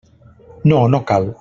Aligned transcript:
No, 0.71 0.87
no 0.95 1.01
cal. 1.11 1.29